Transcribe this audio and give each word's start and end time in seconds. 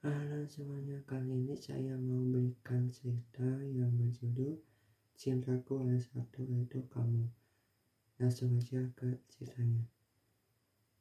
Halo 0.00 0.48
semuanya, 0.48 0.96
kali 1.04 1.44
ini 1.44 1.52
saya 1.60 1.92
mau 2.00 2.24
berikan 2.24 2.88
cerita 2.88 3.44
yang 3.68 3.92
berjudul 4.00 4.56
Cintaku 5.12 5.76
hanya 5.84 6.00
satu 6.00 6.40
yaitu 6.40 6.80
kamu. 6.88 7.28
Langsung 8.16 8.56
aja 8.56 8.80
ke 8.96 9.20
ceritanya. 9.28 9.84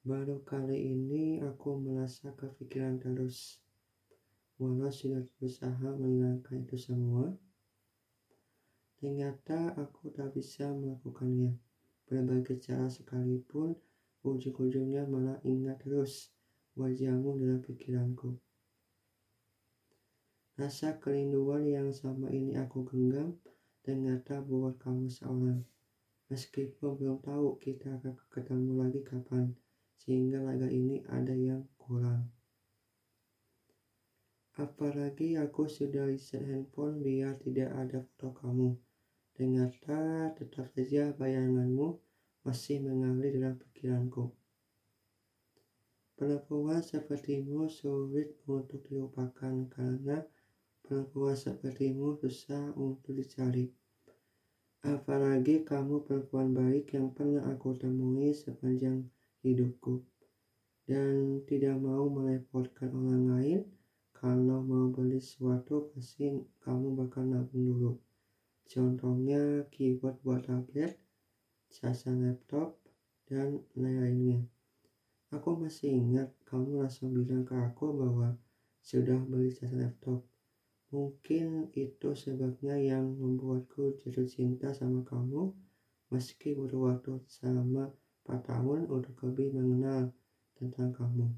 Baru 0.04 0.43
kali 0.43 0.91
ini 0.91 1.39
aku 1.39 1.79
merasa 1.79 2.35
kepikiran 2.35 2.99
terus. 2.99 3.63
Walau 4.60 4.92
sudah 4.92 5.24
berusaha 5.40 5.96
menghilangkan 5.96 6.68
itu 6.68 6.76
semua, 6.76 7.31
ternyata 9.00 9.79
aku 9.79 10.12
tak 10.12 10.36
bisa 10.36 10.76
melakukannya. 10.76 11.56
Berbagai 12.04 12.60
cara 12.60 12.92
sekalipun, 12.92 13.79
ujung-ujungnya 14.28 15.08
malah 15.08 15.40
ingat 15.47 15.88
terus 15.88 16.36
wajahmu 16.76 17.40
dalam 17.40 17.63
pikiranku. 17.63 18.36
Rasa 20.59 20.99
kerinduan 20.99 21.63
yang 21.63 21.88
sama 21.95 22.27
ini 22.36 22.59
aku 22.59 22.84
genggam 22.84 23.40
ternyata 23.80 24.44
buat 24.44 24.76
kamu 24.84 25.08
seorang. 25.08 25.63
Meskipun 26.27 26.99
belum 26.99 27.23
tahu 27.23 27.63
kita 27.63 27.95
akan 27.95 28.20
ketemu 28.27 28.72
lagi 28.76 28.99
kapan, 29.08 29.55
sehingga 29.95 30.44
laga 30.44 30.68
ini 30.68 30.99
ada 31.08 31.32
yang 31.32 31.63
kurang. 31.80 32.27
Apalagi 34.59 35.40
aku 35.40 35.72
sudah 35.72 36.12
reset 36.12 36.44
handphone 36.44 36.99
biar 36.99 37.40
tidak 37.40 37.71
ada 37.80 38.04
foto 38.04 38.35
kamu. 38.44 38.76
Ternyata 39.40 40.35
tetap 40.35 40.68
saja 40.76 41.16
bayanganmu 41.16 41.96
masih 42.44 42.84
mengalir 42.84 43.32
dalam 43.40 43.55
pikiranku. 43.55 44.35
Perempuan 46.20 46.84
sepertimu 46.84 47.71
sulit 47.71 48.35
untuk 48.44 48.84
dilupakan 48.91 49.55
karena 49.71 50.20
perempuan 50.89 51.38
sepertimu 51.38 52.17
susah 52.17 52.73
untuk 52.73 53.13
dicari. 53.13 53.70
Apalagi 54.82 55.62
kamu 55.62 56.01
perempuan 56.01 56.49
baik 56.49 56.98
yang 56.98 57.13
pernah 57.13 57.45
aku 57.45 57.77
temui 57.77 58.34
sepanjang 58.34 59.05
hidupku. 59.45 60.01
Dan 60.90 61.45
tidak 61.45 61.77
mau 61.77 62.10
merepotkan 62.10 62.90
orang 62.90 63.37
lain, 63.37 63.62
kalau 64.17 64.66
mau 64.66 64.90
beli 64.90 65.22
sesuatu 65.22 65.94
pasti 65.94 66.34
kamu 66.66 66.98
bakal 66.98 67.30
nabung 67.30 67.70
dulu. 67.70 67.94
Contohnya 68.66 69.70
keyboard 69.70 70.17
buat 70.26 70.50
tablet, 70.50 70.98
casan 71.70 72.26
laptop, 72.26 72.82
dan 73.30 73.62
lain-lainnya. 73.78 74.42
Aku 75.30 75.54
masih 75.54 75.94
ingat 75.94 76.34
kamu 76.50 76.82
langsung 76.82 77.14
bilang 77.14 77.45
ke 77.45 77.54
aku 77.54 77.94
bahwa 77.94 78.34
sudah 78.82 79.22
beli 79.30 79.54
jas 79.54 79.70
laptop. 79.70 80.26
Mungkin 80.90 81.70
itu 81.78 82.09
sebabnya 82.18 82.73
yang 82.82 83.14
membuatku 83.14 84.02
jatuh 84.02 84.26
cinta 84.26 84.73
sama 84.73 85.06
kamu 85.06 85.54
meski 86.09 86.58
butuh 86.58 86.82
waktu 86.90 87.22
selama 87.30 87.94
4 88.26 88.42
tahun 88.50 88.90
untuk 88.90 89.14
lebih 89.30 89.54
mengenal 89.54 90.10
tentang 90.58 90.90
kamu. 90.90 91.30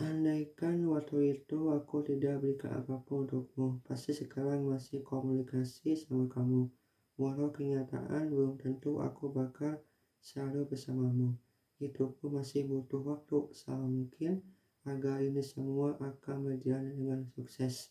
Andaikan 0.00 0.82
waktu 0.90 1.38
itu 1.38 1.70
aku 1.70 2.02
tidak 2.02 2.40
berikan 2.40 2.82
apa 2.82 2.98
pun 3.04 3.28
untukmu, 3.28 3.84
pasti 3.86 4.10
sekarang 4.10 4.66
masih 4.66 5.04
komunikasi 5.06 5.94
sama 5.94 6.26
kamu. 6.26 6.66
Walau 7.14 7.54
kenyataan 7.54 8.32
belum 8.32 8.58
tentu 8.58 8.98
aku 8.98 9.30
bakal 9.30 9.78
selalu 10.18 10.66
bersamamu. 10.66 11.38
Hidupku 11.78 12.26
masih 12.26 12.66
butuh 12.66 13.06
waktu 13.06 13.54
selama 13.54 13.86
mungkin 13.86 14.42
agar 14.84 15.24
ini 15.24 15.40
semua 15.40 15.96
akan 15.96 16.44
berjalan 16.44 16.92
dengan 16.92 17.20
sukses 17.32 17.88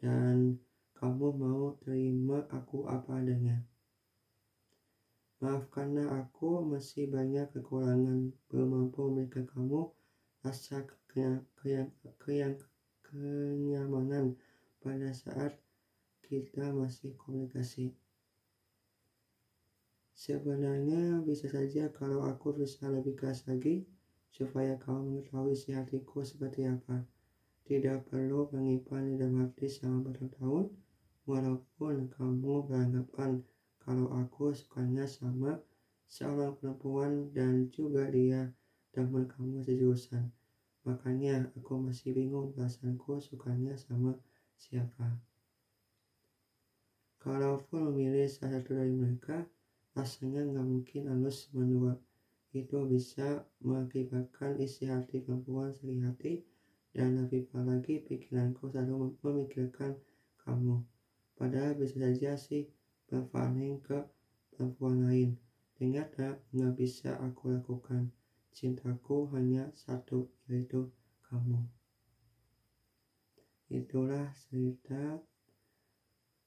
dan 0.00 0.56
kamu 0.96 1.36
mau 1.36 1.76
terima 1.84 2.48
aku 2.48 2.88
apa 2.88 3.20
adanya. 3.20 3.60
Maaf 5.42 5.66
karena 5.74 6.06
aku 6.22 6.62
masih 6.62 7.10
banyak 7.10 7.50
kekurangan 7.50 8.30
belum 8.46 8.68
mampu 8.70 9.10
memberikan 9.10 9.44
kamu 9.50 9.90
rasa 10.46 10.86
kenyamanan 13.02 14.38
pada 14.78 15.10
saat 15.12 15.58
kita 16.22 16.70
masih 16.72 17.12
komunikasi. 17.18 17.92
Sebenarnya 20.14 21.18
bisa 21.26 21.50
saja 21.50 21.90
kalau 21.90 22.22
aku 22.22 22.54
berusaha 22.54 22.86
lebih 22.88 23.18
keras 23.18 23.42
lagi 23.50 23.82
supaya 24.32 24.80
kamu 24.80 25.20
mengetahui 25.20 25.52
isi 25.52 25.76
hatiku 25.76 26.24
seperti 26.24 26.64
apa. 26.64 27.04
Tidak 27.62 28.08
perlu 28.08 28.48
menyimpan 28.50 29.20
dalam 29.20 29.44
hati 29.44 29.68
selama 29.68 30.10
bertahun-tahun, 30.10 30.66
walaupun 31.28 32.10
kamu 32.10 32.66
beranggapan 32.66 33.44
kalau 33.78 34.10
aku 34.16 34.50
sukanya 34.56 35.06
sama 35.06 35.60
seorang 36.08 36.58
perempuan 36.58 37.30
dan 37.30 37.70
juga 37.70 38.08
dia 38.10 38.50
teman 38.90 39.28
kamu 39.28 39.62
sejurusan. 39.62 40.32
Makanya 40.82 41.52
aku 41.54 41.78
masih 41.78 42.10
bingung 42.10 42.50
perasaanku 42.50 43.22
sukanya 43.22 43.78
sama 43.78 44.18
siapa. 44.58 45.22
Kalaupun 47.22 47.94
memilih 47.94 48.26
salah 48.26 48.58
satu 48.58 48.74
dari 48.74 48.90
mereka, 48.90 49.46
rasanya 49.94 50.42
nggak 50.42 50.66
mungkin 50.66 51.02
halus 51.06 51.46
menua. 51.54 51.94
Itu 52.52 52.84
bisa 52.84 53.48
mengakibatkan 53.64 54.60
isi 54.60 54.84
hati 54.84 55.24
perempuan 55.24 55.72
sakit 55.72 56.00
hati 56.04 56.34
dan 56.92 57.16
lebih 57.16 57.48
lagi 57.56 58.04
pikiranku 58.04 58.68
selalu 58.68 59.16
memikirkan 59.24 59.96
kamu. 60.44 60.84
Padahal 61.32 61.72
bisa 61.80 61.96
saja 61.96 62.36
sih 62.36 62.68
berpaling 63.08 63.80
ke 63.80 64.04
perempuan 64.52 65.08
lain. 65.08 65.40
Ternyata 65.80 66.36
nggak 66.52 66.74
bisa 66.76 67.16
aku 67.16 67.56
lakukan. 67.56 68.12
Cintaku 68.52 69.32
hanya 69.32 69.72
satu, 69.72 70.28
yaitu 70.44 70.92
kamu. 71.24 71.64
Itulah 73.72 74.28
cerita 74.36 75.16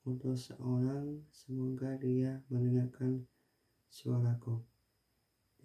untuk 0.05 0.37
seorang, 0.37 1.25
semoga 1.33 1.97
dia 1.97 2.45
mendengarkan 2.53 3.25
suaraku. 3.89 4.74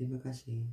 Terima 0.00 0.16
kasih. 0.16 0.64